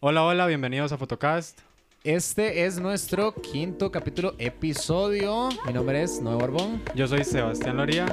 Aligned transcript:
Hola, 0.00 0.22
hola, 0.22 0.46
bienvenidos 0.46 0.92
a 0.92 0.96
Photocast. 0.96 1.58
Este 2.04 2.64
es 2.64 2.78
nuestro 2.78 3.34
quinto 3.34 3.90
capítulo 3.90 4.36
episodio. 4.38 5.48
Mi 5.66 5.72
nombre 5.72 6.00
es 6.00 6.20
Noé 6.22 6.36
Borbón. 6.36 6.80
Yo 6.94 7.08
soy 7.08 7.24
Sebastián 7.24 7.78
Loría. 7.78 8.06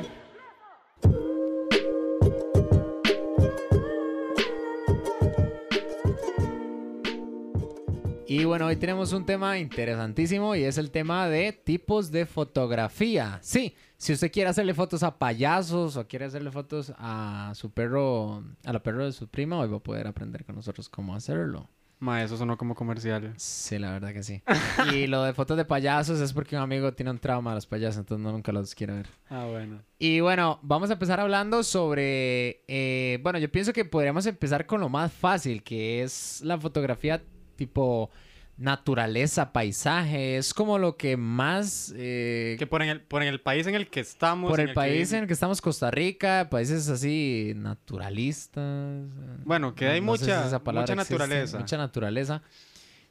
Y 8.28 8.46
bueno, 8.46 8.66
hoy 8.66 8.78
tenemos 8.78 9.14
un 9.14 9.24
tema 9.24 9.60
interesantísimo 9.60 10.56
y 10.56 10.64
es 10.64 10.80
el 10.80 10.90
tema 10.90 11.30
de 11.30 11.54
tipos 11.54 12.10
de 12.10 12.26
fotografía. 12.26 13.38
Sí, 13.44 13.76
si 13.98 14.14
usted 14.14 14.32
quiere 14.32 14.50
hacerle 14.50 14.74
fotos 14.74 15.04
a 15.04 15.20
payasos 15.20 15.98
o 15.98 16.08
quiere 16.08 16.26
hacerle 16.26 16.50
fotos 16.50 16.92
a 16.98 17.52
su 17.54 17.70
perro, 17.70 18.44
a 18.64 18.74
la 18.74 18.82
perro 18.82 19.06
de 19.06 19.12
su 19.12 19.28
prima, 19.28 19.60
hoy 19.60 19.70
va 19.70 19.78
a 19.78 19.84
poder 19.84 20.08
aprender 20.08 20.44
con 20.46 20.56
nosotros 20.56 20.90
cómo 20.90 21.14
hacerlo. 21.14 21.70
Ma, 22.00 22.24
eso 22.24 22.38
sonó 22.38 22.58
como 22.58 22.76
comercial. 22.76 23.34
Sí, 23.38 23.80
la 23.80 23.92
verdad 23.92 24.14
que 24.14 24.24
sí. 24.24 24.42
y 24.94 25.08
lo 25.08 25.24
de 25.24 25.34
fotos 25.34 25.58
de 25.58 25.66
payasos 25.66 26.20
es 26.20 26.34
porque 26.34 26.56
un 26.56 26.62
amigo 26.62 26.94
tiene 26.94 27.12
un 27.12 27.20
trauma 27.20 27.52
a 27.52 27.56
los 27.56 27.66
payasos, 27.66 28.00
entonces 28.00 28.24
no 28.24 28.32
nunca 28.32 28.52
los 28.52 28.76
quiere 28.76 28.94
ver. 28.94 29.08
Ah, 29.30 29.46
bueno. 29.50 29.82
Y 29.98 30.20
bueno, 30.20 30.60
vamos 30.62 30.90
a 30.90 30.94
empezar 30.94 31.20
hablando 31.20 31.64
sobre... 31.64 32.64
eh, 32.68 33.20
bueno, 33.24 33.40
yo 33.40 33.50
pienso 33.52 33.74
que 33.74 33.86
podríamos 33.86 34.26
empezar 34.26 34.66
con 34.66 34.82
lo 34.82 34.90
más 34.90 35.12
fácil, 35.12 35.64
que 35.64 36.04
es 36.04 36.42
la 36.44 36.60
fotografía 36.60 37.22
tipo 37.56 38.10
naturaleza, 38.58 39.52
paisaje. 39.52 40.38
Es 40.38 40.54
como 40.54 40.78
lo 40.80 40.96
que 40.98 41.18
más... 41.18 41.94
eh, 41.98 42.56
Que 42.58 42.68
por 42.68 42.82
en, 42.82 42.90
el, 42.90 43.02
por 43.02 43.22
en 43.22 43.28
el 43.28 43.42
país 43.42 43.68
en 43.68 43.76
el 43.76 43.88
que 43.88 44.00
estamos. 44.00 44.50
por 44.50 44.60
en 44.60 44.70
el 44.70 44.74
país 44.74 45.10
que- 45.10 45.16
en 45.18 45.22
el 45.24 45.28
que 45.28 45.34
estamos, 45.34 45.62
Costa 45.62 45.92
Rica, 45.92 46.48
países 46.50 46.88
así 46.90 47.54
naturalistas. 47.56 49.04
Bueno, 49.44 49.76
que 49.76 49.88
hay 49.88 50.02
no 50.02 50.16
sé 50.18 50.26
si 50.26 50.32
mucha, 50.32 50.42
mucha 50.60 50.94
existe, 50.94 50.96
naturaleza. 50.96 51.60
Mucha 51.60 51.78
naturaleza. 51.78 52.42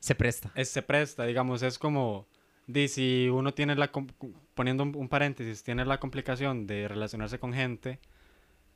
Se 0.01 0.15
presta. 0.15 0.51
Es- 0.55 0.70
se 0.70 0.83
presta, 0.83 1.25
digamos, 1.27 1.62
es 1.62 1.79
como... 1.79 2.27
Si 2.89 3.29
uno 3.29 3.53
tiene 3.53 3.75
la... 3.77 3.91
Poniendo 4.55 4.83
un, 4.84 4.97
un 4.97 5.08
paréntesis, 5.08 5.62
tiene 5.62 5.84
la 5.84 6.01
complicación 6.01 6.67
de 6.67 6.89
relacionarse 6.89 7.39
con 7.39 7.53
gente, 7.53 7.98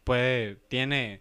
puede... 0.05 0.57
Tiene 0.69 1.21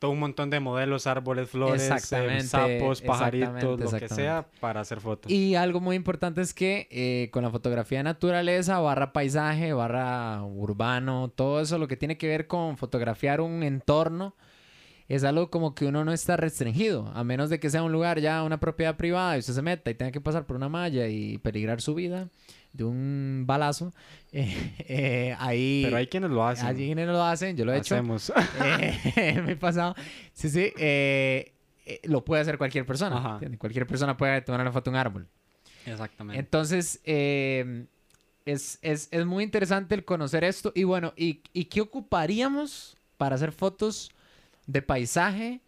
todo 0.00 0.12
un 0.12 0.18
montón 0.18 0.48
de 0.48 0.60
modelos, 0.60 1.06
árboles, 1.06 1.50
flores, 1.50 1.82
eh, 1.82 1.84
Exactamente, 1.84 2.44
sapos, 2.44 3.02
pajaritos, 3.02 3.48
exactamente, 3.50 3.66
lo 3.66 3.76
que 3.76 3.84
exactamente. 3.84 4.14
sea, 4.14 4.46
para 4.58 4.80
hacer 4.80 4.98
fotos. 4.98 5.30
Y 5.30 5.54
algo 5.54 5.78
muy 5.78 5.94
importante 5.94 6.40
es 6.40 6.54
que 6.54 6.88
eh, 6.90 7.28
con 7.32 7.44
la 7.44 7.50
fotografía 7.50 7.98
de 7.98 8.04
naturaleza, 8.04 8.80
barra 8.80 9.12
paisaje, 9.12 9.74
barra 9.74 10.42
urbano, 10.42 11.28
todo 11.28 11.60
eso 11.60 11.76
lo 11.76 11.86
que 11.86 11.98
tiene 11.98 12.16
que 12.16 12.26
ver 12.26 12.46
con 12.46 12.78
fotografiar 12.78 13.42
un 13.42 13.62
entorno, 13.62 14.34
es 15.06 15.22
algo 15.22 15.50
como 15.50 15.74
que 15.74 15.84
uno 15.84 16.02
no 16.02 16.12
está 16.12 16.38
restringido, 16.38 17.12
a 17.14 17.22
menos 17.22 17.50
de 17.50 17.60
que 17.60 17.68
sea 17.68 17.82
un 17.82 17.92
lugar 17.92 18.20
ya, 18.20 18.42
una 18.42 18.58
propiedad 18.58 18.96
privada 18.96 19.36
y 19.36 19.40
usted 19.40 19.52
se 19.52 19.60
meta 19.60 19.90
y 19.90 19.94
tenga 19.94 20.12
que 20.12 20.20
pasar 20.22 20.46
por 20.46 20.56
una 20.56 20.70
malla 20.70 21.08
y 21.08 21.36
peligrar 21.38 21.82
su 21.82 21.94
vida 21.94 22.30
de 22.72 22.84
un 22.84 23.44
balazo. 23.46 23.92
eh, 24.32 24.74
eh, 24.80 25.36
ahí... 25.38 25.82
Pero 25.84 25.96
hay 25.96 26.06
quienes 26.06 26.30
lo 26.30 26.46
hacen. 26.46 26.66
Allí 26.66 26.86
quienes 26.86 27.06
lo 27.08 27.22
hacen, 27.22 27.56
yo 27.56 27.64
lo 27.64 27.72
he 27.72 27.78
hecho. 27.78 27.94
Hacemos. 27.94 28.32
Eh, 28.64 28.98
en 29.16 29.44
mi 29.46 29.54
pasado. 29.54 29.94
Sí, 30.32 30.48
sí. 30.48 30.72
lo 32.04 32.24
puede 32.24 32.42
hacer 32.42 32.58
cualquier 32.58 32.86
persona. 32.86 33.38
Cualquier 33.58 33.86
persona 33.86 34.16
puede 34.16 34.40
tomar 34.42 34.60
una 34.60 34.72
foto 34.72 34.90
de 34.90 34.94
un 34.96 35.00
árbol. 35.00 35.28
Exactamente. 35.86 36.38
Entonces, 36.38 37.00
es, 37.04 37.88
es- 38.82 39.08
es 39.10 39.26
muy 39.26 39.44
interesante 39.44 39.94
el 39.94 40.04
conocer 40.04 40.44
esto. 40.44 40.72
Y 40.74 40.84
bueno, 40.84 41.12
¿y, 41.16 41.42
y 41.52 41.64
qué 41.64 41.80
ocuparíamos 41.80 42.96
para 43.16 43.34
hacer 43.34 43.52
fotos 43.52 44.10
de 44.66 44.82
paisaje? 44.82 45.60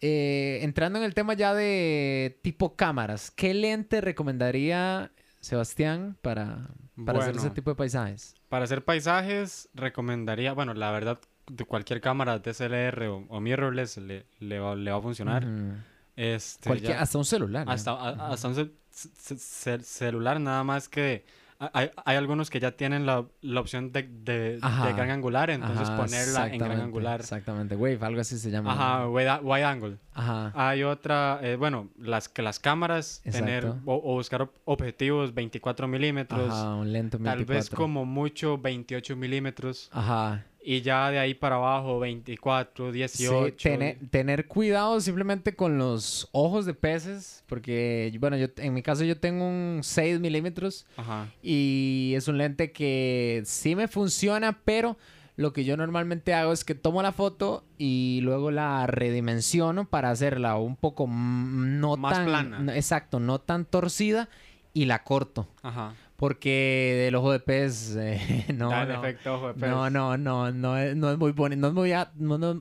Entrando 0.00 0.98
en 0.98 1.04
el 1.04 1.14
tema 1.14 1.34
ya 1.34 1.54
de 1.54 2.38
tipo 2.42 2.76
cámaras, 2.76 3.30
¿qué 3.32 3.52
lente 3.54 4.00
recomendaría 4.00 5.10
Sebastián 5.48 6.16
para, 6.22 6.68
para 7.06 7.18
hacer 7.20 7.36
ese 7.36 7.50
tipo 7.50 7.70
de 7.70 7.74
paisajes? 7.76 8.34
Para 8.48 8.64
hacer 8.64 8.84
paisajes, 8.84 9.68
recomendaría, 9.74 10.52
bueno, 10.52 10.74
la 10.74 10.90
verdad, 10.90 11.18
de 11.50 11.64
cualquier 11.64 12.00
cámara 12.00 12.38
DSLR 12.38 13.06
o, 13.08 13.24
o 13.28 13.40
mirrorless 13.40 13.96
le, 13.96 14.26
le, 14.40 14.58
va, 14.58 14.74
le 14.76 14.90
va 14.90 14.98
a 14.98 15.00
funcionar. 15.02 15.44
Ujú. 15.46 15.72
Este, 16.16 16.80
ya- 16.80 17.00
hasta 17.00 17.16
un 17.18 17.24
celular. 17.24 17.64
¿no? 17.66 17.72
hasta, 17.72 18.48
un 18.48 18.54
cel- 18.54 18.72
ce- 18.90 19.36
ce- 19.38 19.80
celular, 19.80 20.40
nada 20.40 20.64
más 20.64 20.88
que 20.88 21.24
hay, 21.58 21.90
hay 22.04 22.16
algunos 22.16 22.50
que 22.50 22.60
ya 22.60 22.72
tienen 22.72 23.04
la, 23.04 23.24
la 23.40 23.60
opción 23.60 23.90
de, 23.92 24.02
de, 24.04 24.58
gran 24.94 25.10
angular, 25.10 25.50
entonces 25.50 25.88
Ajá, 25.88 25.96
ponerla 25.96 26.46
en 26.52 26.58
gran 26.58 26.80
angular. 26.80 27.20
Exactamente, 27.20 27.74
Wave, 27.74 27.98
algo 28.02 28.20
así 28.20 28.38
se 28.38 28.50
llama. 28.50 28.72
Ajá, 28.72 29.08
wide, 29.08 29.40
wide 29.42 29.64
angle. 29.64 29.96
Ajá. 30.14 30.52
Hay 30.54 30.84
otra, 30.84 31.40
eh, 31.42 31.56
bueno, 31.56 31.88
las 31.98 32.28
que 32.28 32.42
las 32.42 32.58
cámaras, 32.60 33.22
tener 33.30 33.66
o, 33.66 33.76
o 33.86 34.14
buscar 34.14 34.42
ob- 34.42 34.50
objetivos 34.64 35.34
24 35.34 35.88
milímetros, 35.88 36.52
Ajá, 36.52 36.74
un 36.74 36.92
lento 36.92 37.18
tal 37.18 37.38
vez 37.40 37.48
24. 37.70 37.76
como 37.76 38.04
mucho 38.04 38.58
28 38.58 39.16
milímetros. 39.16 39.88
Ajá. 39.92 40.44
Y 40.60 40.82
ya 40.82 41.10
de 41.10 41.18
ahí 41.18 41.34
para 41.34 41.56
abajo, 41.56 41.98
24, 42.00 42.92
18. 42.92 43.46
Sí, 43.48 43.52
tener, 43.68 43.96
tener 44.10 44.46
cuidado 44.48 45.00
simplemente 45.00 45.54
con 45.54 45.78
los 45.78 46.28
ojos 46.32 46.66
de 46.66 46.74
peces, 46.74 47.44
porque, 47.46 48.14
bueno, 48.20 48.36
yo 48.36 48.48
en 48.56 48.74
mi 48.74 48.82
caso 48.82 49.04
yo 49.04 49.18
tengo 49.18 49.46
un 49.48 49.80
6 49.82 50.20
milímetros 50.20 50.84
Ajá. 50.96 51.28
y 51.42 52.12
es 52.16 52.28
un 52.28 52.38
lente 52.38 52.72
que 52.72 53.42
sí 53.46 53.76
me 53.76 53.88
funciona, 53.88 54.60
pero 54.64 54.98
lo 55.36 55.52
que 55.52 55.64
yo 55.64 55.76
normalmente 55.76 56.34
hago 56.34 56.52
es 56.52 56.64
que 56.64 56.74
tomo 56.74 57.00
la 57.02 57.12
foto 57.12 57.64
y 57.78 58.18
luego 58.22 58.50
la 58.50 58.86
redimensiono 58.88 59.88
para 59.88 60.10
hacerla 60.10 60.56
un 60.56 60.74
poco 60.74 61.06
no 61.08 61.96
Más 61.96 62.14
tan... 62.14 62.26
plana. 62.26 62.76
exacto, 62.76 63.20
no 63.20 63.40
tan 63.40 63.64
torcida 63.64 64.28
y 64.74 64.86
la 64.86 65.04
corto. 65.04 65.48
Ajá. 65.62 65.94
Porque 66.18 67.02
del 67.04 67.14
ojo 67.14 67.30
de 67.30 67.38
pez, 67.38 67.94
eh, 67.96 68.44
no, 68.54 68.70
Da 68.70 68.82
el 68.82 68.88
no. 68.88 68.94
efecto 69.04 69.36
ojo 69.36 69.48
de 69.48 69.54
pez. 69.54 69.70
No, 69.70 69.88
no, 69.88 70.16
no, 70.18 70.50
no 70.50 70.76
es, 70.76 70.96
no 70.96 71.12
es 71.12 71.16
muy 71.16 71.30
bonito, 71.30 71.60
no 71.60 71.68
es 71.68 71.74
muy, 71.74 71.92
a- 71.92 72.10
no, 72.16 72.36
no- 72.38 72.60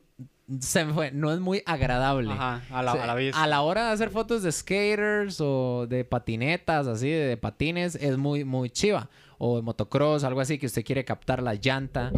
se 0.60 0.86
me 0.86 0.94
fue, 0.94 1.12
no 1.12 1.34
es 1.34 1.40
muy 1.40 1.64
agradable. 1.66 2.32
Ajá, 2.32 2.62
a 2.70 2.84
la, 2.84 2.92
O 2.92 2.96
sea, 2.96 3.04
a 3.04 3.08
la 3.08 3.16
vista. 3.16 3.44
a 3.44 3.48
la 3.48 3.62
hora 3.64 3.88
de 3.88 3.92
hacer 3.94 4.12
fotos 4.12 4.44
de 4.44 4.52
skaters 4.52 5.42
o 5.42 5.88
de 5.90 6.06
patinetas, 6.06 6.86
así, 6.86 7.10
de, 7.10 7.36
patines, 7.36 7.96
es 7.96 8.16
muy, 8.18 8.44
muy 8.46 8.70
chiva. 8.70 9.10
O 9.40 9.56
de 9.58 9.64
motocross, 9.64 10.24
algo 10.24 10.40
así, 10.40 10.58
que 10.60 10.68
usted 10.68 10.86
quiere 10.86 11.04
captar 11.04 11.42
la 11.44 11.56
llanta. 11.56 12.12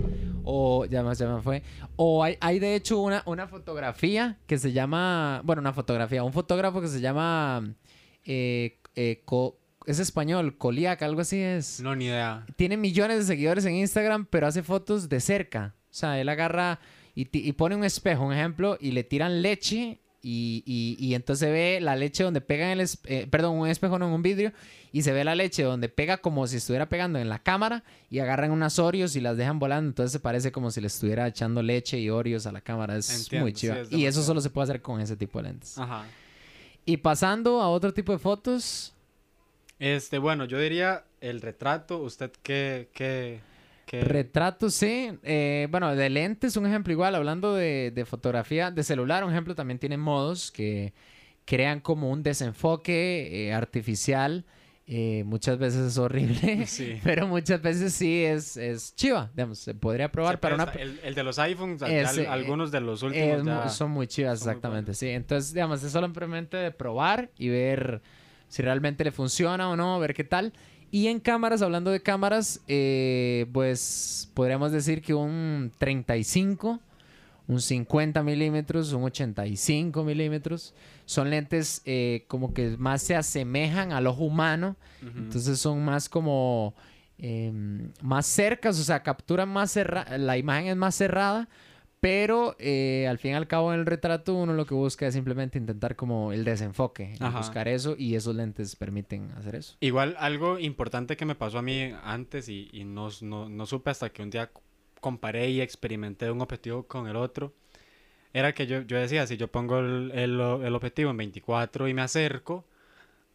O, 0.43 0.85
ya 0.85 1.03
me, 1.03 1.15
ya 1.15 1.27
me 1.33 1.41
fue. 1.41 1.63
O 1.95 2.21
hay, 2.23 2.37
hay 2.41 2.59
de 2.59 2.75
hecho 2.75 2.99
una, 2.99 3.23
una 3.25 3.47
fotografía 3.47 4.37
que 4.45 4.57
se 4.57 4.73
llama, 4.73 5.41
bueno, 5.45 5.61
una 5.61 5.73
fotografía, 5.73 6.21
un 6.23 6.33
fotógrafo 6.33 6.81
que 6.81 6.87
se 6.89 6.99
llama, 7.01 7.73
eh, 8.25 8.77
eh, 8.95 9.21
Co- 9.25 9.58
es 9.91 9.99
español, 9.99 10.57
Coliac, 10.57 11.01
algo 11.01 11.21
así 11.21 11.37
es 11.39 11.79
No, 11.81 11.95
ni 11.95 12.05
idea. 12.05 12.45
tiene 12.55 12.77
millones 12.77 13.17
de 13.19 13.23
seguidores 13.25 13.65
en 13.65 13.75
Instagram, 13.75 14.25
pero 14.29 14.47
hace 14.47 14.63
fotos 14.63 15.09
de 15.09 15.19
cerca. 15.19 15.75
O 15.85 15.93
sea, 15.93 16.19
él 16.19 16.29
agarra 16.29 16.79
y, 17.15 17.25
pone 17.53 17.75
un 17.75 17.83
espejo, 17.83 18.23
un 18.23 18.33
ejemplo, 18.33 18.77
y 18.79 18.91
le 18.91 19.03
tiran 19.03 19.41
leche 19.41 19.99
y, 20.21 20.63
y- 20.65 20.95
y 21.05 21.15
entonces 21.15 21.49
ve 21.51 21.79
la 21.81 21.95
leche 21.95 22.23
donde 22.23 22.39
pega 22.41 22.71
en 22.71 22.79
el... 22.79 22.87
eh, 23.05 23.27
perdón, 23.29 23.57
un 23.57 23.67
espejo, 23.67 23.97
no 23.99 24.07
en 24.07 24.13
un 24.13 24.21
vidrio, 24.21 24.53
y 24.91 25.01
se 25.01 25.11
ve 25.11 25.23
la 25.23 25.33
leche 25.35 25.63
donde 25.63 25.89
pega 25.89 26.17
como 26.17 26.45
si 26.47 26.57
estuviera 26.57 26.87
pegando 26.89 27.19
en 27.19 27.27
la 27.29 27.39
cámara 27.39 27.83
y 28.09 28.19
agarran 28.19 28.51
unas 28.51 28.79
Oreos 28.79 29.15
y 29.15 29.21
las 29.21 29.37
dejan 29.37 29.59
volando. 29.59 29.89
Entonces 29.89 30.11
se 30.13 30.19
parece 30.19 30.51
como 30.51 30.71
si 30.71 30.81
le 30.81 30.87
estuviera 30.87 31.27
echando 31.27 31.61
leche 31.61 31.99
y 31.99 32.09
Oreos 32.09 32.45
a 32.47 32.51
la 32.51 32.61
cámara. 32.61 32.95
Es 32.97 33.09
Entiendo, 33.23 33.45
muy 33.45 33.55
sí, 33.55 33.67
es 33.67 33.91
y 33.91 34.05
eso 34.05 34.23
solo 34.23 34.39
se 34.41 34.49
puede 34.49 34.63
hacer 34.65 34.81
con 34.81 34.99
ese 35.01 35.15
tipo 35.17 35.39
de 35.41 35.49
lentes. 35.49 35.77
Ajá. 35.77 36.05
Y 36.85 36.97
pasando 36.97 37.61
a 37.61 37.69
otro 37.69 37.93
tipo 37.93 38.11
de 38.13 38.19
fotos... 38.19 38.93
Este, 39.79 40.17
bueno, 40.17 40.45
yo 40.45 40.59
diría 40.59 41.05
el 41.21 41.41
retrato. 41.41 41.99
¿Usted 41.99 42.31
qué, 42.43 42.89
qué, 42.93 43.39
qué? 43.85 44.01
Retratos, 44.01 44.73
sí. 44.75 45.11
Eh, 45.23 45.67
bueno, 45.71 45.95
de 45.95 46.09
lentes, 46.09 46.57
un 46.57 46.65
ejemplo 46.65 46.91
igual, 46.93 47.15
hablando 47.15 47.55
de, 47.55 47.91
de 47.91 48.05
fotografía, 48.05 48.71
de 48.71 48.83
celular, 48.83 49.23
un 49.23 49.31
ejemplo, 49.31 49.55
también 49.55 49.79
tiene 49.79 49.97
modos 49.97 50.51
que 50.51 50.93
crean 51.45 51.79
como 51.79 52.09
un 52.11 52.21
desenfoque 52.23 53.47
eh, 53.47 53.53
artificial. 53.53 54.45
Eh, 54.91 55.23
muchas 55.23 55.59
veces 55.59 55.81
es 55.91 55.97
horrible, 55.99 56.65
Sí. 56.65 56.99
pero 57.03 57.27
muchas 57.27 57.61
veces 57.61 57.93
sí 57.93 58.23
es, 58.25 58.57
es 58.57 58.95
chiva, 58.95 59.29
digamos, 59.35 59.59
se 59.59 59.75
podría 59.75 60.11
probar 60.11 60.39
para 60.39 60.55
una... 60.55 60.63
el, 60.63 60.99
el 61.03 61.13
de 61.13 61.23
los 61.23 61.37
iPhones, 61.37 61.83
al- 61.83 62.25
algunos 62.27 62.71
de 62.71 62.81
los 62.81 63.03
últimos 63.03 63.45
ya... 63.45 63.69
son 63.69 63.91
muy 63.91 64.07
chivas, 64.07 64.39
son 64.39 64.47
muy 64.47 64.51
exactamente, 64.55 64.93
sí. 64.95 65.09
Entonces, 65.09 65.53
digamos, 65.53 65.83
es 65.83 65.91
solamente 65.91 66.57
de 66.57 66.71
probar 66.71 67.29
y 67.37 67.49
ver 67.49 68.01
si 68.49 68.61
realmente 68.61 69.03
le 69.03 69.11
funciona 69.11 69.69
o 69.69 69.77
no, 69.77 69.97
ver 69.99 70.13
qué 70.13 70.25
tal. 70.25 70.51
Y 70.91 71.07
en 71.07 71.19
cámaras, 71.19 71.61
hablando 71.61 71.91
de 71.91 72.01
cámaras, 72.01 72.61
eh, 72.67 73.45
pues 73.53 74.29
podríamos 74.33 74.71
decir 74.71 75.01
que 75.01 75.13
un 75.13 75.71
35, 75.77 76.79
un 77.47 77.61
50 77.61 78.23
milímetros, 78.23 78.91
un 78.93 79.03
85 79.03 80.03
milímetros, 80.03 80.73
son 81.05 81.29
lentes 81.29 81.83
eh, 81.85 82.25
como 82.27 82.53
que 82.53 82.75
más 82.77 83.03
se 83.03 83.15
asemejan 83.15 83.91
al 83.91 84.07
ojo 84.07 84.23
humano. 84.23 84.75
Entonces 85.15 85.59
son 85.59 85.85
más 85.85 86.09
como 86.09 86.73
em, 87.19 87.91
más 88.01 88.25
cercas, 88.25 88.79
o 88.79 88.83
sea, 88.83 89.01
capturan 89.03 89.47
más 89.47 89.77
la 90.17 90.37
imagen 90.37 90.67
es 90.67 90.75
más 90.75 90.95
cerrada, 90.95 91.47
Pero 92.01 92.55
eh, 92.59 93.07
al 93.09 93.17
fin 93.17 93.31
y 93.31 93.33
al 93.33 93.47
cabo 93.47 93.73
en 93.73 93.81
el 93.81 93.85
retrato 93.85 94.33
uno 94.33 94.53
lo 94.53 94.65
que 94.65 94.73
busca 94.73 95.05
es 95.07 95.13
simplemente 95.13 95.57
intentar 95.57 95.97
como 95.97 96.31
el 96.31 96.45
desenfoque, 96.45 97.15
buscar 97.39 97.67
eso 97.67 97.95
y 97.97 98.15
esos 98.15 98.33
lentes 98.35 98.75
permiten 98.77 99.31
hacer 99.31 99.55
eso. 99.55 99.75
Igual 99.81 100.15
algo 100.17 100.59
importante 100.59 101.17
que 101.17 101.25
me 101.25 101.35
pasó 101.35 101.57
a 101.57 101.61
mí 101.61 101.93
antes 102.03 102.47
y, 102.47 102.69
y 102.71 102.85
no, 102.85 103.09
no, 103.21 103.49
no 103.49 103.65
supe 103.65 103.89
hasta 103.89 104.09
que 104.11 104.21
un 104.23 104.29
día 104.29 104.49
comparé 105.01 105.49
y 105.49 105.59
experimenté 105.59 106.31
un 106.31 106.41
objetivo 106.41 106.83
con 106.83 107.07
el 107.07 107.17
otro, 107.17 107.53
era 108.33 108.53
que 108.53 108.65
yo, 108.67 108.81
yo 108.83 108.97
decía, 108.97 109.25
si 109.27 109.35
yo 109.37 109.49
pongo 109.49 109.79
el, 109.79 110.11
el 110.13 110.39
el 110.39 110.75
objetivo 110.75 111.11
en 111.11 111.17
24 111.17 111.87
y 111.89 111.93
me 111.93 112.01
acerco, 112.01 112.65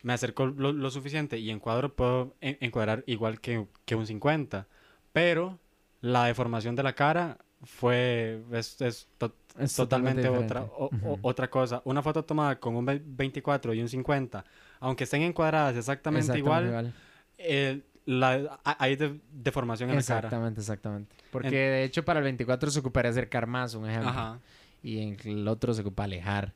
me 0.03 0.13
acerco 0.15 0.47
lo, 0.47 0.73
lo 0.73 0.91
suficiente 0.91 1.39
y 1.39 1.51
encuadro, 1.51 1.95
puedo 1.95 2.35
en- 2.41 2.57
encuadrar 2.61 3.05
igual 3.07 3.41
que, 3.41 3.67
que 3.85 3.95
un 3.95 4.07
50. 4.07 4.69
Pero 5.13 5.59
la 6.01 6.25
deformación 6.27 6.77
de 6.77 6.83
la 6.83 6.95
cara 6.95 7.39
fue, 7.65 8.43
es, 8.53 8.81
es 8.81 9.09
to- 9.19 9.35
Es 9.59 9.75
totalmente 9.77 10.23
totalmente 10.23 10.45
otra, 10.45 10.63
o- 10.77 11.19
otra 11.23 11.49
cosa. 11.49 11.81
Una 11.85 12.03
foto 12.03 12.25
tomada 12.25 12.59
con 12.59 12.75
un 12.77 12.85
ve- 12.85 13.03
24 13.05 13.73
y 13.75 13.81
un 13.81 13.89
50, 13.89 14.45
aunque 14.81 15.05
estén 15.05 15.23
encuadradas 15.23 15.77
exactamente, 15.77 16.27
igual, 16.39 16.93
eh, 17.39 17.81
la, 18.07 18.61
hay 18.65 18.97
de- 18.97 19.21
deformación 19.33 19.91
en 19.91 19.97
la 19.97 20.03
cara. 20.03 20.19
Exactamente, 20.19 20.61
exactamente. 20.61 21.17
Porque 21.31 21.47
En- 21.49 21.53
de 21.53 21.85
hecho 21.85 22.05
para 22.05 22.21
el 22.21 22.25
24 22.25 22.71
se 22.71 22.79
ocuparía 22.81 23.11
acercar 23.11 23.47
más, 23.47 23.75
un 23.75 23.89
ejemplo. 23.89 24.11
Ajá. 24.11 24.41
Y 24.83 24.99
en 25.01 25.17
el 25.25 25.49
otro 25.49 25.73
se 25.73 25.81
ocupa 25.81 26.05
alejar. 26.05 26.53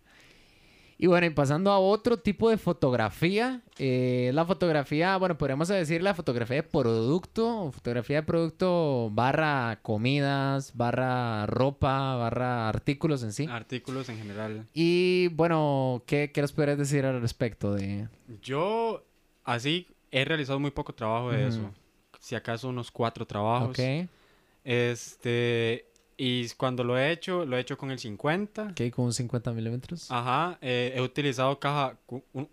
Y 1.01 1.07
bueno, 1.07 1.29
y 1.29 1.31
pasando 1.31 1.71
a 1.71 1.79
otro 1.79 2.19
tipo 2.19 2.51
de 2.51 2.59
fotografía, 2.59 3.63
eh, 3.79 4.33
la 4.35 4.45
fotografía, 4.45 5.17
bueno, 5.17 5.39
podríamos 5.39 5.69
decir 5.69 6.03
la 6.03 6.13
fotografía 6.13 6.57
de 6.57 6.63
producto, 6.65 7.71
fotografía 7.71 8.17
de 8.17 8.23
producto 8.25 9.09
barra 9.13 9.79
comidas, 9.83 10.77
barra 10.77 11.47
ropa, 11.47 12.17
barra 12.17 12.69
artículos 12.69 13.23
en 13.23 13.33
sí. 13.33 13.47
Artículos 13.49 14.09
en 14.09 14.19
general. 14.19 14.67
Y 14.75 15.29
bueno, 15.29 16.03
¿qué, 16.05 16.33
qué 16.35 16.41
nos 16.41 16.51
podrías 16.51 16.79
decir 16.79 17.07
al 17.07 17.21
respecto 17.21 17.75
de...? 17.75 18.09
Yo, 18.43 19.05
así, 19.45 19.87
he 20.11 20.25
realizado 20.25 20.59
muy 20.59 20.73
poco 20.73 20.93
trabajo 20.93 21.31
de 21.31 21.47
eso. 21.47 21.71
Si 22.19 22.35
acaso 22.35 22.69
unos 22.71 22.91
cuatro 22.91 23.25
trabajos. 23.25 23.71
Ok, 23.79 24.09
Este, 24.65 25.88
y 26.21 26.49
cuando 26.57 26.83
lo 26.85 26.99
he 26.99 27.13
hecho, 27.13 27.47
lo 27.47 27.57
he 27.57 27.61
hecho 27.61 27.79
con 27.79 27.91
el 27.93 27.99
50. 27.99 28.63
ok, 28.73 28.91
con 28.95 29.05
un 29.07 29.13
50 29.15 29.53
milímetros. 29.53 30.11
Ajá, 30.11 30.59
eh, 30.61 30.93
he 30.97 31.01
utilizado 31.01 31.59
caja, 31.61 31.97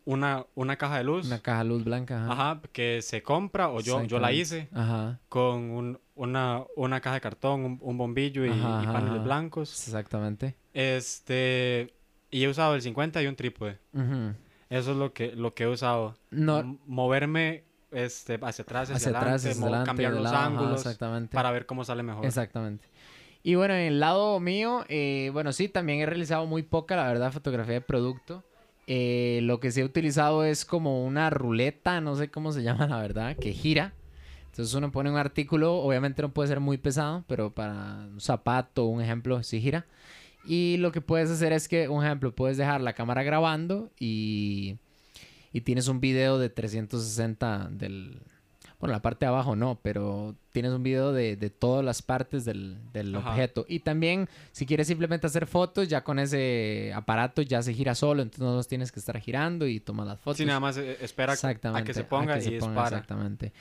una, 0.06 0.46
una 0.56 0.78
caja 0.78 1.00
de 1.00 1.04
luz. 1.04 1.26
Una 1.26 1.40
caja 1.40 1.64
luz 1.64 1.84
blanca. 1.84 2.24
Ajá. 2.26 2.32
Ajá, 2.52 2.62
que 2.72 3.02
se 3.02 3.24
compra 3.24 3.70
o 3.70 3.82
yo, 3.82 4.04
yo 4.04 4.20
la 4.20 4.32
hice 4.32 4.70
Ajá, 4.72 5.20
con 5.30 5.72
un- 5.72 6.00
una, 6.14 6.64
una 6.78 7.02
caja 7.02 7.16
de 7.16 7.22
cartón, 7.22 7.66
un, 7.66 7.80
un 7.82 7.98
bombillo 7.98 8.46
y, 8.46 8.50
Ajá, 8.52 8.60
y 8.60 8.84
ajá, 8.86 8.94
paneles 8.94 9.24
blancos. 9.24 9.88
exactamente. 9.88 10.56
Este, 10.74 11.94
y 12.32 12.44
he 12.44 12.48
usado 12.48 12.76
el 12.76 12.82
50 12.82 13.22
y 13.22 13.28
un 13.28 13.36
trípode. 13.36 13.80
Ujú. 13.94 14.34
Eso 14.70 14.92
es 14.92 14.98
lo 14.98 15.14
que, 15.14 15.36
lo 15.36 15.54
que 15.54 15.64
he 15.64 15.68
usado. 15.68 16.16
No, 16.32 16.60
M- 16.60 16.78
moverme 16.86 17.64
este, 17.92 18.40
hacia 18.42 18.64
atrás, 18.64 18.90
hacia, 18.90 18.96
hacia 18.96 19.10
atrás, 19.10 19.24
adelante, 19.24 19.50
hacia 19.52 19.64
adelante, 19.64 19.86
cambiar 19.88 20.12
de 20.12 20.18
los 20.18 20.24
lado, 20.24 20.38
ajá, 20.38 20.46
ángulos 20.48 20.80
exactamente. 20.82 21.36
para 21.36 21.52
ver 21.52 21.66
cómo 21.66 21.84
sale 21.84 22.04
mejor. 22.04 22.26
Exactamente. 22.26 22.86
Y 23.48 23.54
bueno, 23.54 23.76
en 23.76 23.82
el 23.82 24.00
lado 24.00 24.40
mío, 24.40 24.86
eh, 24.90 25.30
bueno, 25.32 25.54
sí, 25.54 25.70
también 25.70 26.00
he 26.00 26.08
realizado 26.08 26.48
muy 26.48 26.64
poca, 26.64 26.96
la 26.96 27.08
verdad, 27.08 27.32
fotografía 27.32 27.76
de 27.76 27.82
producto. 27.82 28.44
Eh, 28.88 29.40
lo 29.44 29.60
que 29.60 29.70
sí 29.70 29.82
he 29.82 29.84
utilizado 29.84 30.44
es 30.44 30.66
como 30.66 31.06
una 31.06 31.30
ruleta, 31.30 32.02
no 32.02 32.16
sé 32.16 32.32
cómo 32.32 32.52
se 32.52 32.64
llama, 32.64 32.88
la 32.88 33.00
verdad, 33.00 33.38
que 33.38 33.54
gira. 33.54 33.94
Entonces 34.46 34.74
uno 34.74 34.92
pone 34.92 35.12
un 35.12 35.18
artículo, 35.18 35.76
obviamente 35.76 36.24
no 36.24 36.34
puede 36.34 36.48
ser 36.48 36.60
muy 36.60 36.80
pesado, 36.80 37.24
pero 37.28 37.54
para 37.54 38.08
un 38.12 38.20
zapato, 38.20 38.86
un 38.86 39.00
ejemplo, 39.00 39.44
sí 39.44 39.62
gira. 39.62 39.86
Y 40.44 40.78
lo 40.78 40.92
que 40.92 41.02
puedes 41.02 41.30
hacer 41.30 41.54
es 41.54 41.68
que, 41.68 41.88
un 41.88 42.04
ejemplo, 42.04 42.34
puedes 42.34 42.58
dejar 42.58 42.82
la 42.82 42.94
cámara 42.94 43.22
grabando 43.22 43.92
y, 44.00 44.80
y 45.54 45.62
tienes 45.62 45.88
un 45.88 46.00
video 46.00 46.40
de 46.40 46.50
360 46.50 47.68
del... 47.70 48.24
Bueno, 48.86 48.94
la 48.94 49.02
parte 49.02 49.26
de 49.26 49.30
abajo 49.30 49.56
no, 49.56 49.80
pero 49.82 50.36
tienes 50.52 50.72
un 50.72 50.84
video 50.84 51.12
de, 51.12 51.36
de 51.36 51.50
todas 51.50 51.84
las 51.84 52.02
partes 52.02 52.46
del, 52.46 52.78
objeto. 53.16 53.66
Y 53.68 53.80
también, 53.80 54.28
si 54.52 54.66
quieres 54.66 54.88
simplemente 54.88 55.28
hacer 55.28 55.46
fotos, 55.48 55.88
ya 55.88 56.04
con 56.04 56.20
ese 56.20 56.92
aparato 56.96 57.42
ya 57.42 57.62
se 57.62 57.74
gira 57.74 57.96
solo, 57.96 58.22
entonces 58.22 58.42
no 58.44 58.56
los 58.56 58.68
tienes 58.68 58.92
que 58.92 59.00
estar 59.00 59.20
girando 59.20 59.68
y 59.68 59.80
tomas 59.80 60.08
las 60.08 60.20
fotos. 60.20 60.38
Sí, 60.38 60.46
nada 60.46 60.60
más 60.60 60.78
eh, 60.78 60.98
espera 61.02 61.34
a 61.34 61.84
que 61.84 61.94
se 61.94 62.04
ponga 62.04 62.36
que 62.36 62.40
y 62.40 62.44
se 62.44 62.52
ponga, 62.54 62.74
dispara. 62.84 62.88
Exactamente. 62.98 63.52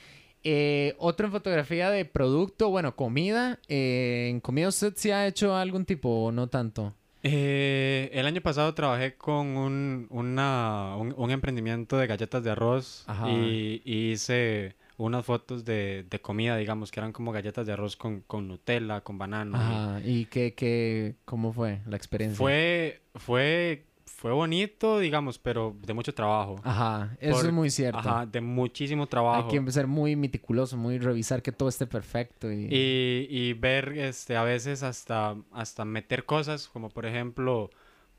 Eh, 0.47 0.95
otro 0.99 1.25
en 1.25 1.31
fotografía 1.31 1.89
de 1.89 2.05
producto, 2.05 2.69
bueno, 2.69 2.95
comida. 2.95 3.59
Eh, 3.67 4.27
¿En 4.29 4.39
comida 4.39 4.67
usted 4.67 4.93
sí 4.95 5.09
ha 5.11 5.25
hecho 5.25 5.55
algún 5.55 5.85
tipo 5.85 6.07
o 6.25 6.31
no 6.31 6.47
tanto? 6.47 6.93
Eh, 7.23 8.11
el 8.13 8.27
año 8.27 8.39
pasado 8.41 8.71
trabajé 8.75 9.15
con 9.15 9.57
un, 9.57 10.05
una- 10.11 10.95
un, 10.97 11.15
un 11.17 11.31
emprendimiento 11.31 11.97
de 11.97 12.05
galletas 12.05 12.43
de 12.43 12.51
arroz 12.51 13.03
Ajá. 13.07 13.27
y, 13.31 13.81
y 13.83 14.11
hice 14.11 14.75
unas 14.97 15.25
fotos 15.25 15.65
de, 15.65 16.05
de 16.09 16.21
comida, 16.21 16.55
digamos, 16.57 16.91
que 16.91 16.99
eran 16.99 17.11
como 17.11 17.31
galletas 17.31 17.65
de 17.67 17.73
arroz 17.73 17.95
con, 17.97 18.21
con 18.21 18.47
Nutella, 18.47 19.01
con 19.01 19.17
banano. 19.17 19.57
y- 19.57 19.61
Ajá. 19.61 20.01
¿Y 20.05 20.25
qué, 20.25 20.53
qué, 20.53 21.15
cómo 21.25 21.51
fue 21.53 21.81
la 21.85 21.97
experiencia? 21.97 22.37
Fue, 22.37 23.01
fue, 23.15 23.85
fue 24.05 24.31
bonito, 24.31 24.99
digamos, 24.99 25.37
pero 25.37 25.75
de 25.85 25.93
mucho 25.93 26.13
trabajo. 26.13 26.55
Ajá, 26.63 27.17
eso 27.19 27.35
Por- 27.37 27.45
es 27.47 27.51
muy 27.51 27.69
cierto. 27.69 27.99
Ajá, 27.99 28.25
de 28.25 28.39
muchísimo 28.39 29.03
Hay 29.03 29.09
trabajo. 29.09 29.47
que 29.49 29.71
ser 29.71 29.87
muy 29.87 30.15
meticuloso, 30.15 30.77
muy 30.77 30.97
revisar 30.97 31.41
que 31.41 31.51
todo 31.51 31.67
esté 31.69 31.85
perfecto. 31.87 32.49
Y... 32.51 32.67
Y, 32.71 33.27
y 33.29 33.53
ver, 33.53 33.89
este, 33.97 34.37
a 34.37 34.43
veces 34.43 34.81
hasta, 34.83 35.35
hasta 35.51 35.83
meter 35.83 36.23
cosas, 36.25 36.69
como 36.69 36.89
por 36.89 37.05
ejemplo 37.05 37.69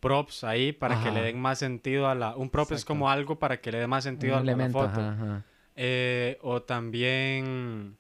props 0.00 0.44
ahí 0.44 0.73
para 0.73 1.02
que 1.02 1.11
le 1.11 1.23
den 1.23 1.40
más 1.40 1.58
sentido 1.58 2.06
a 2.08 2.14
la... 2.14 2.37
Un 2.37 2.50
prop 2.50 2.70
es 2.73 2.84
como 2.84 3.08
algo 3.08 3.38
para 3.38 3.61
que 3.62 3.73
le 3.73 3.78
dé 3.78 3.87
más 3.87 4.05
sentido 4.05 4.34
un 4.34 4.40
a 4.40 4.44
la- 4.44 4.52
a 4.52 4.56
la 4.56 4.62
elemento, 4.64 4.78
foto. 4.78 4.90
ajá, 5.00 5.12
ajá. 5.12 5.44
Eh, 5.76 6.38
o 6.43 6.62
también... 6.62 7.96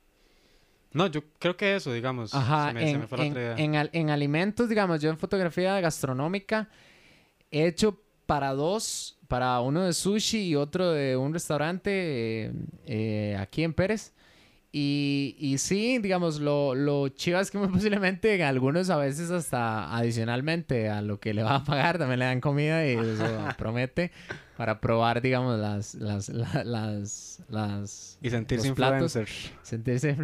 No, 0.92 1.06
yo 1.08 1.22
creo 1.38 1.56
que 1.56 1.76
eso, 1.76 1.92
digamos. 1.92 2.32
Ajá, 2.32 2.68
se 2.68 2.74
me, 2.74 2.80
se 2.80 2.86
en, 2.92 3.00
me 3.00 3.06
fue 3.06 3.18
la 3.18 3.24
en- 3.24 3.30
otra 3.32 3.42
idea. 3.42 3.54
en 3.58 3.76
al- 3.76 3.90
en 3.92 4.10
alimentos, 4.10 4.68
digamos, 4.68 5.00
yo 5.02 5.10
en 5.10 5.18
fotografía 5.18 5.78
gastronómica 5.80 6.68
he 7.50 7.66
hecho 7.66 8.00
para 8.24 8.54
dos, 8.54 9.18
para 9.28 9.60
uno 9.60 9.82
de 9.82 9.92
sushi 9.92 10.38
y 10.48 10.56
otro 10.56 10.90
de 10.92 11.16
un 11.16 11.34
restaurante 11.34 11.90
eh, 12.46 12.52
eh, 12.86 13.36
aquí 13.38 13.62
en 13.62 13.74
Pérez. 13.74 14.14
Y, 14.78 15.36
y 15.38 15.56
sí, 15.56 15.96
digamos, 16.00 16.38
lo, 16.38 16.74
lo 16.74 17.08
chiva 17.08 17.40
es 17.40 17.50
que 17.50 17.56
muy 17.56 17.68
posiblemente 17.72 18.34
en 18.34 18.42
algunos 18.42 18.90
a 18.90 18.98
veces 18.98 19.30
hasta 19.30 19.96
adicionalmente 19.96 20.90
a 20.90 21.00
lo 21.00 21.18
que 21.18 21.32
le 21.32 21.42
va 21.42 21.54
a 21.54 21.64
pagar 21.64 21.96
también 21.96 22.18
le 22.18 22.26
dan 22.26 22.42
comida 22.42 22.86
y 22.86 22.90
eso 22.92 23.24
promete 23.56 24.10
para 24.58 24.78
probar, 24.82 25.22
digamos, 25.22 25.58
las, 25.58 25.94
las, 25.94 26.28
la- 26.28 26.62
las, 26.64 27.40
las, 27.48 28.18
Y 28.20 28.28
sentirse 28.28 28.68
los 28.68 28.76
platos. 28.76 29.16
influencer. 29.16 29.52
Sentirse. 29.62 30.16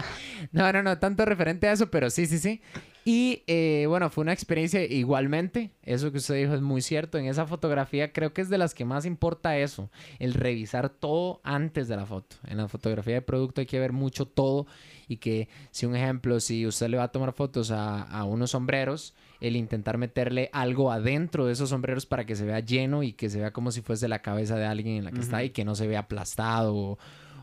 no, 0.52 0.72
no, 0.74 0.82
no, 0.82 0.98
tanto 0.98 1.24
referente 1.24 1.66
a 1.68 1.72
eso, 1.72 1.90
pero 1.90 2.10
sí, 2.10 2.26
sí, 2.26 2.38
sí. 2.38 2.60
Y 3.08 3.44
eh, 3.46 3.84
bueno, 3.88 4.10
fue 4.10 4.22
una 4.22 4.32
experiencia 4.32 4.82
igualmente. 4.84 5.70
Eso 5.84 6.10
que 6.10 6.18
usted 6.18 6.34
dijo 6.34 6.54
es 6.54 6.60
muy 6.60 6.82
cierto. 6.82 7.18
En 7.18 7.26
esa 7.26 7.46
fotografía 7.46 8.12
creo 8.12 8.32
que 8.32 8.40
es 8.42 8.48
de 8.48 8.58
las 8.58 8.74
que 8.74 8.84
más 8.84 9.06
importa 9.06 9.56
eso, 9.58 9.90
el 10.18 10.34
revisar 10.34 10.88
todo 10.88 11.40
antes 11.44 11.86
de 11.86 11.94
la 11.94 12.04
foto. 12.04 12.34
En 12.48 12.56
la 12.56 12.66
fotografía 12.66 13.14
de 13.14 13.22
producto 13.22 13.60
hay 13.60 13.66
que 13.68 13.78
ver 13.78 13.92
mucho 13.92 14.26
todo 14.26 14.66
y 15.06 15.18
que 15.18 15.48
si 15.70 15.86
un 15.86 15.94
ejemplo, 15.94 16.40
si 16.40 16.66
usted 16.66 16.88
le 16.88 16.96
va 16.96 17.04
a 17.04 17.12
tomar 17.12 17.32
fotos 17.32 17.70
a, 17.70 18.02
a 18.02 18.24
unos 18.24 18.50
sombreros, 18.50 19.14
el 19.40 19.54
intentar 19.54 19.98
meterle 19.98 20.50
algo 20.52 20.90
adentro 20.90 21.46
de 21.46 21.52
esos 21.52 21.68
sombreros 21.70 22.06
para 22.06 22.26
que 22.26 22.34
se 22.34 22.44
vea 22.44 22.58
lleno 22.58 23.04
y 23.04 23.12
que 23.12 23.30
se 23.30 23.38
vea 23.38 23.52
como 23.52 23.70
si 23.70 23.82
fuese 23.82 24.08
la 24.08 24.20
cabeza 24.20 24.56
de 24.56 24.66
alguien 24.66 24.96
en 24.96 25.04
la 25.04 25.12
que 25.12 25.20
está 25.20 25.44
y 25.44 25.50
que 25.50 25.64
no 25.64 25.76
se 25.76 25.86
vea 25.86 26.00
aplastado 26.00 26.74
o, 26.74 26.98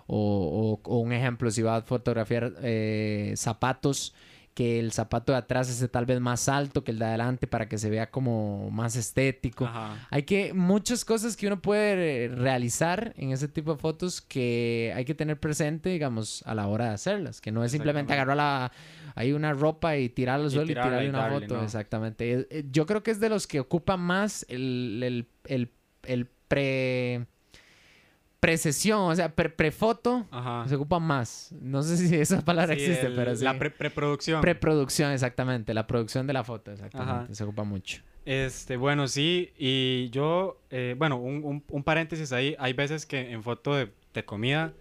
o- 0.08 0.80
o- 0.84 0.92
o 0.92 0.98
un 1.00 1.14
ejemplo, 1.14 1.50
si 1.52 1.62
va 1.62 1.78
a 1.78 1.82
fotografiar 1.84 2.52
eh, 2.64 3.34
zapatos, 3.38 4.14
que 4.54 4.80
el 4.80 4.92
zapato 4.92 5.32
de 5.32 5.40
atrás 5.40 5.70
esté 5.70 5.88
tal 5.88 6.06
vez 6.06 6.20
más 6.20 6.48
alto 6.48 6.84
que 6.84 6.92
el 6.92 7.00
de 7.00 7.06
adelante 7.06 7.48
para 7.48 7.68
que 7.68 7.78
se 7.78 7.90
vea 7.90 8.12
como 8.12 8.70
más 8.70 8.96
estético. 8.96 9.66
Ajá. 9.66 10.08
Hay 10.12 10.24
que 10.24 10.54
muchas 10.54 11.06
cosas 11.06 11.36
que 11.36 11.48
uno 11.48 11.62
puede 11.62 12.28
realizar 12.28 13.14
en 13.18 13.32
ese 13.32 13.48
tipo 13.48 13.74
de 13.74 13.80
fotos 13.80 14.22
que 14.22 14.94
hay 14.96 15.06
que 15.06 15.16
tener 15.16 15.40
presente, 15.40 15.90
digamos, 15.90 16.44
a 16.46 16.54
la 16.54 16.68
hora 16.68 16.86
de 16.90 16.92
hacerlas, 16.92 17.42
que 17.42 17.52
no 17.52 17.64
es 17.64 17.72
simplemente 17.72 18.14
agarrar 18.14 18.38
la 18.38 18.72
hay 19.16 19.32
una 19.34 19.54
ropa 19.54 19.98
y 19.98 20.10
tirarla 20.10 20.46
al 20.46 20.52
suelo 20.52 20.66
y 20.66 20.74
tirarle 20.76 21.10
una 21.10 21.20
darle, 21.20 21.42
foto, 21.42 21.58
¿no? 21.58 21.64
exactamente. 21.64 22.48
Eh, 22.50 22.66
Yo 22.72 22.86
creo 22.86 23.04
que 23.04 23.12
es 23.12 23.20
de 23.20 23.30
los 23.30 23.48
que 23.48 23.60
ocupa 23.60 23.98
más 23.98 24.46
el, 24.50 25.02
el, 25.04 25.28
el, 25.46 25.70
el 26.04 26.28
pre 26.48 27.26
precesión, 28.48 29.00
o 29.12 29.16
sea, 29.16 29.34
pre 29.34 29.50
prefoto 29.50 30.28
se 30.68 30.76
ocupa 30.76 31.00
más. 31.00 31.54
No 31.62 31.82
sé 31.82 31.96
si 31.98 32.14
esa 32.16 32.42
palabra 32.44 32.76
Sí, 32.76 32.82
existe, 32.84 33.08
el- 33.08 33.16
pero 33.16 33.36
sí. 33.36 33.44
La 33.44 33.58
pre- 33.58 33.72
preproducción. 33.72 34.42
Preproducción, 34.42 35.12
exactamente. 35.12 35.74
La 35.74 35.88
producción 35.88 36.28
de 36.28 36.34
la 36.34 36.44
foto, 36.44 36.72
exactamente. 36.72 37.12
Ajá. 37.26 37.34
Se 37.34 37.44
ocupa 37.44 37.64
mucho. 37.64 38.02
Este, 38.26 38.78
bueno, 38.78 39.08
sí, 39.08 39.52
y 39.58 40.10
yo, 40.12 40.60
eh, 40.70 40.96
bueno, 40.98 41.18
un, 41.18 41.44
un- 41.44 41.64
un 41.70 41.84
paréntesis 41.84 42.32
ahí, 42.32 42.56
hay 42.60 42.74
veces 42.74 43.06
que 43.06 43.32
en 43.32 43.44
foto 43.44 43.76
de, 43.76 43.92
de 44.14 44.24
comida 44.26 44.74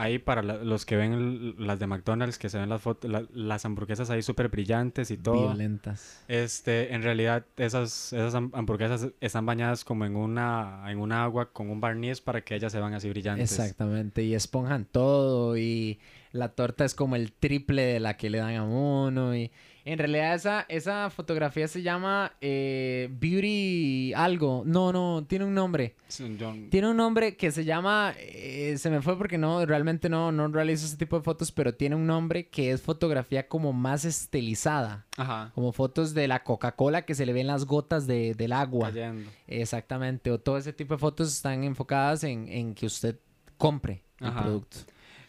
ahí 0.00 0.18
para 0.18 0.42
la- 0.42 0.56
los 0.64 0.86
que 0.86 0.96
ven 0.96 1.54
las 1.58 1.78
de 1.78 1.86
McDonald's, 1.86 2.38
que 2.38 2.48
se 2.48 2.58
ven 2.58 2.68
las 2.68 2.80
fotos, 2.80 3.10
la- 3.10 3.24
las 3.32 3.64
hamburguesas 3.64 4.08
ahí 4.10 4.22
súper 4.22 4.48
brillantes 4.48 5.10
y 5.10 5.16
todo. 5.16 5.48
Violentas. 5.48 6.24
Este, 6.28 6.94
en 6.94 7.02
realidad 7.02 7.44
esas, 7.56 8.12
esas 8.12 8.34
ham- 8.34 8.50
hamburguesas 8.54 9.08
están 9.20 9.46
bañadas 9.46 9.84
como 9.84 10.04
en 10.04 10.16
una, 10.16 10.84
en 10.88 10.98
un 10.98 11.12
agua 11.12 11.52
con 11.52 11.70
un 11.70 11.80
barniz 11.80 12.20
para 12.20 12.40
que 12.42 12.54
ellas 12.54 12.72
se 12.72 12.80
van 12.80 12.94
así 12.94 13.08
brillantes. 13.08 13.52
Exactamente, 13.52 14.22
y 14.22 14.34
esponjan 14.34 14.84
todo 14.84 15.56
y 15.56 15.98
la 16.32 16.48
torta 16.50 16.84
es 16.84 16.94
como 16.94 17.16
el 17.16 17.32
triple 17.32 17.82
de 17.82 18.00
la 18.00 18.16
que 18.16 18.30
le 18.30 18.38
dan 18.38 18.54
a 18.56 18.62
uno 18.64 19.34
y 19.36 19.50
en 19.92 19.98
realidad 19.98 20.34
esa, 20.34 20.66
esa 20.68 21.10
fotografía 21.10 21.66
se 21.68 21.82
llama 21.82 22.32
eh, 22.40 23.08
Beauty 23.12 24.12
algo, 24.14 24.62
no, 24.66 24.92
no, 24.92 25.24
tiene 25.26 25.44
un 25.44 25.54
nombre, 25.54 25.96
Sí, 26.08 26.36
tiene 26.70 26.90
un 26.90 26.96
nombre 26.96 27.36
que 27.36 27.50
se 27.52 27.64
llama, 27.64 28.14
eh, 28.18 28.74
se 28.78 28.90
me 28.90 29.00
fue 29.02 29.16
porque 29.16 29.38
no, 29.38 29.64
realmente 29.66 30.08
no, 30.08 30.32
no 30.32 30.48
realizo 30.48 30.86
ese 30.86 30.96
tipo 30.96 31.16
de 31.16 31.22
fotos, 31.22 31.52
pero 31.52 31.74
tiene 31.74 31.96
un 31.96 32.06
nombre 32.06 32.48
que 32.48 32.72
es 32.72 32.82
fotografía 32.82 33.48
como 33.48 33.72
más 33.72 34.04
estilizada, 34.04 35.06
Ajá. 35.16 35.52
como 35.54 35.72
fotos 35.72 36.14
de 36.14 36.28
la 36.28 36.42
Coca-Cola 36.42 37.02
que 37.02 37.14
se 37.14 37.26
le 37.26 37.32
ven 37.32 37.46
las 37.46 37.64
gotas 37.66 38.06
de- 38.06 38.34
del 38.34 38.52
agua. 38.52 38.88
Cayendo. 38.88 39.30
Exactamente, 39.46 40.30
o 40.30 40.38
todo 40.40 40.58
ese 40.58 40.72
tipo 40.72 40.94
de 40.94 40.98
fotos 40.98 41.32
están 41.32 41.64
enfocadas 41.64 42.24
en, 42.24 42.48
en 42.48 42.74
que 42.74 42.86
usted 42.86 43.16
compre 43.56 44.02
el 44.20 44.32
producto. 44.32 44.78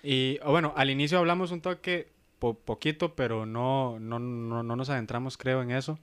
Y 0.04 0.40
bueno, 0.40 0.74
al 0.76 0.90
inicio 0.90 1.20
hablamos 1.20 1.52
un 1.52 1.62
toque 1.62 2.12
po- 2.42 2.56
poquito, 2.60 3.16
pero 3.16 3.46
no, 3.46 4.00
no, 4.00 4.18
no, 4.20 4.64
no 4.64 4.76
nos 4.76 4.90
adentramos, 4.90 5.38
creo, 5.38 5.62
en 5.62 5.70
eso. 5.72 5.98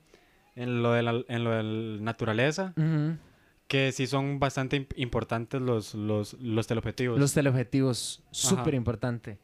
En 0.56 0.82
lo 0.82 0.92
de 0.92 1.02
la, 1.02 1.22
en 1.28 1.44
lo 1.44 1.50
de 1.50 1.62
la 1.62 2.00
naturaleza, 2.02 2.72
que 3.66 3.92
sí 3.92 4.06
son 4.06 4.38
bastante 4.40 4.80
imp- 4.88 4.94
importantes 4.96 5.60
los, 5.60 5.94
los, 5.94 6.34
los 6.40 6.66
teleobjetivos. 6.66 7.18
Los 7.18 7.34
teleobjetivos, 7.34 8.22
súper 8.30 8.74
importante. 8.74 9.38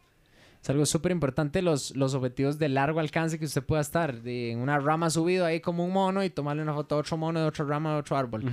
Es 0.63 0.71
algo 0.71 0.87
súper 0.87 1.13
importante 1.13 1.61
los, 1.61 1.95
los 1.95 2.15
objetivos 2.15 2.59
de 2.59 2.71
largo 2.71 2.99
alcance 3.01 3.39
que 3.39 3.45
usted 3.45 3.63
pueda 3.63 3.83
estar 3.83 4.23
de- 4.23 4.53
en 4.53 4.61
una 4.61 4.79
rama 4.79 5.11
subido 5.11 5.45
ahí 5.45 5.61
como 5.61 5.85
un 5.85 5.93
mono 5.93 6.25
y 6.25 6.31
tomarle 6.31 6.63
una 6.63 6.73
foto 6.73 6.95
a 6.95 6.99
otro 6.99 7.17
mono 7.19 7.39
de 7.41 7.47
otra 7.47 7.65
rama 7.67 7.93
de 7.93 7.99
otro 7.99 8.17
árbol. 8.17 8.45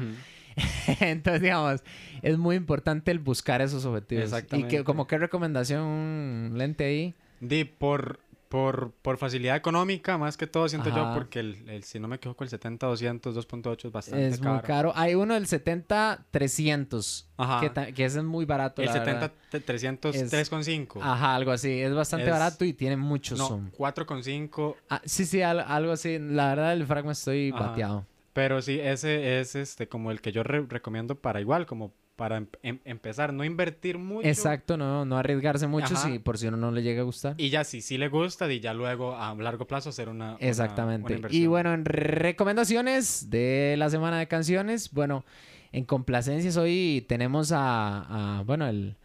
Entonces, 1.00 1.42
digamos, 1.42 1.82
es 2.22 2.38
muy 2.38 2.58
importante 2.58 3.12
el 3.12 3.20
buscar 3.20 3.62
esos 3.62 3.86
objetivos. 3.86 4.26
Y 4.26 4.30
que, 4.32 4.36
Exactamente. 4.38 4.84
como 4.84 5.08
qué 5.08 5.18
recomendación, 5.18 5.82
un 5.84 6.52
lente 6.58 6.84
ahí. 6.84 7.16
Di, 7.40 7.64
por, 7.64 8.20
por, 8.52 8.92
por 9.02 9.18
facilidad 9.18 9.56
económica, 9.56 10.18
más 10.18 10.36
que 10.36 10.46
todo, 10.46 10.68
siento 10.68 10.90
yo, 10.90 10.98
Ajá. 11.06 11.14
porque 11.14 11.40
el, 11.40 11.70
el- 11.70 11.84
si 11.86 12.02
no 12.02 12.10
me 12.10 12.18
equivoco, 12.18 12.44
el 12.44 12.50
70-200, 12.50 13.22
2.8 13.34 13.86
es 13.86 13.92
bastante 13.94 14.28
Es 14.28 14.40
caro. 14.40 14.54
muy 14.56 14.62
caro. 14.62 14.92
Hay 14.94 15.16
uno 15.16 15.36
del 15.36 15.48
70-300, 15.48 17.26
Ajá. 17.38 17.62
que, 17.74 17.94
que 17.94 18.06
ese 18.06 18.20
es 18.20 18.24
muy 18.26 18.46
barato. 18.46 18.82
El 18.82 18.90
la 18.90 19.00
verdad. 19.00 19.32
70-300, 19.52 20.14
Es- 20.16 20.32
3.5. 20.34 21.00
Ajá, 21.02 21.36
algo 21.36 21.52
así. 21.52 21.80
Es 21.82 21.94
bastante 21.94 22.26
Es- 22.26 22.32
barato 22.32 22.66
y 22.66 22.74
tiene 22.74 22.98
mucho 22.98 23.36
No, 23.36 23.48
zoom. 23.48 23.72
4.5 23.72 24.76
Ah, 24.90 25.02
sí, 25.06 25.26
sí, 25.26 25.42
al- 25.42 25.60
algo 25.62 25.94
así. 25.94 26.20
La 26.20 26.50
verdad, 26.50 26.74
el 26.74 26.86
fragmento 26.86 27.14
estoy 27.14 27.52
Ajá. 27.56 27.68
bateado. 27.68 28.06
Pero 28.34 28.62
sí, 28.62 28.80
ese 28.80 29.40
es 29.40 29.56
este 29.56 29.88
como 29.88 30.12
el 30.12 30.22
que 30.22 30.32
yo 30.32 30.44
re- 30.44 30.66
recomiendo 30.68 31.16
para 31.16 31.42
igual, 31.42 31.66
como 31.66 31.94
para 32.16 32.38
em- 32.38 32.48
em- 32.62 32.80
empezar, 32.86 33.34
no 33.34 33.44
invertir 33.44 33.98
mucho. 33.98 34.28
Exacto, 34.28 34.78
no, 34.78 35.06
no 35.06 35.18
arriesgarse 35.18 35.66
mucho 35.68 35.96
Ajá. 35.96 36.08
si 36.10 36.20
por 36.20 36.38
si 36.38 36.48
uno 36.48 36.58
no 36.58 36.72
le 36.72 36.84
llega 36.84 37.02
a 37.02 37.04
gustar. 37.04 37.34
Y 37.38 37.50
ya 37.50 37.64
si 37.64 37.82
sí 37.82 37.98
le 37.98 38.10
gusta, 38.10 38.52
y 38.52 38.60
ya 38.60 38.74
luego 38.74 39.16
a 39.16 39.34
largo 39.36 39.66
plazo 39.66 39.90
hacer 39.90 40.08
una, 40.08 40.38
Exactamente. 40.40 41.06
una 41.08 41.14
y 41.14 41.18
inversión. 41.18 41.50
bueno, 41.50 41.74
en 41.74 41.86
recomendaciones 41.86 43.30
de 43.30 43.76
la 43.78 43.90
semana 43.90 44.20
de 44.20 44.28
canciones, 44.28 44.92
bueno, 44.92 45.26
en 45.72 45.86
complacencias 45.86 46.58
hoy 46.58 47.06
tenemos 47.08 47.52
a, 47.52 48.40
a, 48.40 48.44
bueno, 48.44 48.68
el, 48.68 48.96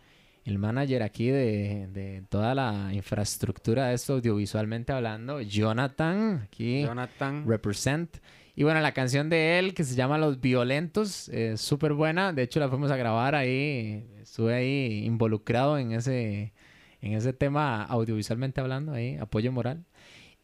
el 0.46 0.58
manager 0.58 1.02
aquí 1.02 1.28
de, 1.28 1.88
de 1.88 2.22
toda 2.28 2.54
la 2.54 2.90
infraestructura 2.92 3.88
de 3.88 3.94
esto 3.94 4.14
audiovisualmente 4.14 4.92
hablando, 4.92 5.40
Jonathan, 5.40 6.42
aquí. 6.44 6.82
Jonathan. 6.82 7.44
Represent. 7.46 8.18
Y 8.54 8.62
bueno, 8.62 8.80
la 8.80 8.92
canción 8.92 9.28
de 9.28 9.58
él 9.58 9.74
que 9.74 9.84
se 9.84 9.96
llama 9.96 10.16
Los 10.16 10.40
Violentos 10.40 11.28
es 11.28 11.60
súper 11.60 11.92
buena. 11.92 12.32
De 12.32 12.42
hecho, 12.42 12.58
la 12.60 12.68
fuimos 12.68 12.90
a 12.90 12.96
grabar 12.96 13.34
ahí. 13.34 14.06
Estuve 14.22 14.54
ahí 14.54 15.04
involucrado 15.04 15.78
en 15.78 15.92
ese, 15.92 16.54
en 17.02 17.12
ese 17.12 17.32
tema 17.32 17.82
audiovisualmente 17.82 18.60
hablando, 18.60 18.92
ahí, 18.92 19.16
apoyo 19.16 19.52
moral. 19.52 19.84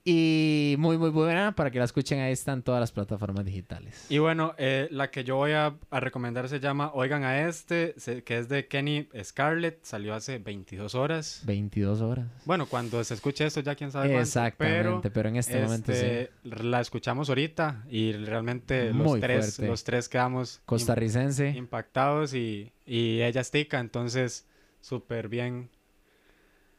Y 0.04 0.74
muy, 0.80 0.98
muy 0.98 1.10
buena 1.10 1.54
para 1.54 1.70
que 1.70 1.78
la 1.78 1.84
escuchen. 1.84 2.18
Ahí 2.18 2.32
están 2.32 2.62
todas 2.62 2.80
las 2.80 2.90
plataformas 2.90 3.44
digitales. 3.44 4.06
Y 4.08 4.18
bueno, 4.18 4.52
eh, 4.58 4.88
la 4.90 5.12
que 5.12 5.22
yo 5.22 5.36
voy 5.36 5.52
a, 5.52 5.76
a 5.90 6.00
recomendar 6.00 6.48
se 6.48 6.58
llama 6.58 6.90
Oigan 6.92 7.22
a 7.22 7.46
este, 7.48 7.94
se- 7.98 8.24
que 8.24 8.38
es 8.38 8.48
de 8.48 8.66
Kenny 8.66 9.08
Scarlett, 9.22 9.84
salió 9.84 10.12
hace 10.14 10.38
22 10.38 10.96
horas. 10.96 11.42
22 11.46 12.00
horas. 12.00 12.26
Bueno, 12.44 12.66
cuando 12.66 13.04
se 13.04 13.14
escuche 13.14 13.46
esto 13.46 13.60
ya 13.60 13.76
quién 13.76 13.92
sabe 13.92 14.08
cuánto, 14.08 14.22
Exactamente, 14.22 15.10
pero, 15.12 15.28
en 15.28 15.36
este, 15.36 15.62
momento 15.62 15.92
sí. 15.92 15.98
este, 16.00 16.30
la 16.42 16.80
escuchamos 16.80 17.28
ahorita 17.28 17.84
y 17.88 18.12
realmente 18.12 18.92
los 18.92 19.20
tres, 19.20 19.54
fuerte. 19.54 19.66
los 19.70 19.84
tres 19.84 20.08
quedamos 20.08 20.60
Costarricense. 20.66 21.50
impactados 21.50 22.34
y, 22.34 22.72
y 22.86 23.20
ella 23.22 23.40
es 23.40 23.52
tica, 23.52 23.78
entonces 23.78 24.48
súper 24.80 25.28
bien. 25.28 25.70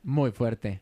Muy 0.03 0.31
fuerte. 0.31 0.81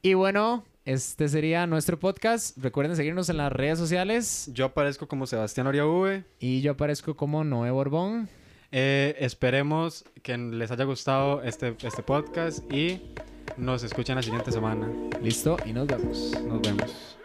Y 0.00 0.14
bueno, 0.14 0.64
este 0.84 1.28
sería 1.28 1.66
nuestro 1.66 1.98
podcast. 1.98 2.56
Recuerden 2.58 2.96
seguirnos 2.96 3.28
en 3.28 3.38
las 3.38 3.52
redes 3.52 3.78
sociales. 3.78 4.50
Yo 4.52 4.66
aparezco 4.66 5.08
como 5.08 5.26
Sebastián 5.26 5.66
Oriaúbe. 5.66 6.24
Y 6.38 6.60
yo 6.60 6.72
aparezco 6.72 7.16
como 7.16 7.42
Noé 7.44 7.70
Borbón. 7.70 8.28
Eh, 8.70 9.16
esperemos 9.20 10.04
que 10.22 10.36
les 10.36 10.70
haya 10.70 10.84
gustado 10.84 11.42
este, 11.42 11.76
este 11.82 12.02
podcast 12.02 12.70
y 12.72 13.00
nos 13.56 13.82
escuchen 13.82 14.16
la 14.16 14.22
siguiente 14.22 14.52
semana. 14.52 14.88
Listo, 15.22 15.56
y 15.64 15.72
nos 15.72 15.86
vemos. 15.86 16.32
Nos 16.46 16.60
vemos. 16.60 17.16